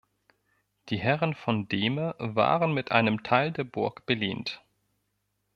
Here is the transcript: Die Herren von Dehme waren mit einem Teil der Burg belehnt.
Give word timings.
Die 0.89 0.97
Herren 0.97 1.35
von 1.35 1.67
Dehme 1.67 2.15
waren 2.17 2.73
mit 2.73 2.89
einem 2.91 3.21
Teil 3.21 3.51
der 3.51 3.65
Burg 3.65 4.07
belehnt. 4.07 4.63